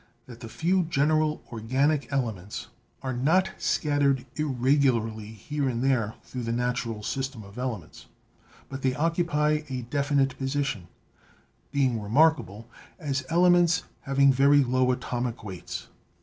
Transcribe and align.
that 0.25 0.39
the 0.39 0.49
few 0.49 0.81
general 0.85 1.43
organic 1.53 2.11
elements 2.11 2.69
are 3.03 3.13
not 3.13 3.51
scattered 3.59 4.25
irregularly 4.35 5.27
here 5.31 5.69
and 5.69 5.83
there 5.83 6.15
through 6.23 6.41
the 6.41 6.51
natural 6.51 7.03
system 7.03 7.43
of 7.43 7.59
elements, 7.59 8.07
but 8.67 8.81
they 8.81 8.95
occupy 8.95 9.61
a 9.69 9.83
definite 9.91 10.35
position, 10.39 10.87
being 11.71 12.01
remarkable 12.01 12.67
as 12.97 13.23
ele 13.29 13.51
ments 13.51 13.83
having 13.99 14.33
very 14.33 14.63
low 14.63 14.91
atomic 14.91 15.43
weights. 15.43 15.87